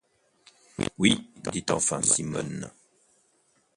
Oui, 0.97 1.31
dit 1.53 1.63
enfin 1.69 2.01
Simonne. 2.01 2.71